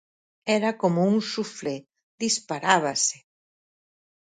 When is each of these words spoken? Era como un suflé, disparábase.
Era 0.57 0.71
como 0.81 0.99
un 1.13 1.17
suflé, 1.33 1.75
disparábase. 2.23 3.17